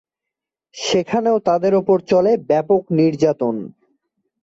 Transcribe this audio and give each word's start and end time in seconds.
সেখানেও 0.75 1.37
তাদের 1.47 1.73
ওপর 1.75 1.97
চলে 2.11 2.31
ব্যাপক 2.49 2.81
নির্যাতন। 2.97 3.55